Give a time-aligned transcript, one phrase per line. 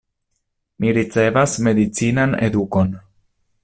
[0.85, 2.95] Mi ricevas medicinan edukon.